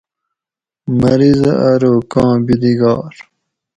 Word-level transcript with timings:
مریض 0.99 1.41
ارو 1.69 1.95
کاں 2.11 2.33
بیلگار 2.45 3.13